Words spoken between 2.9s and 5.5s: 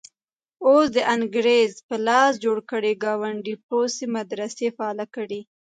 ګاونډي پوځي مدرسې فعالې کړي.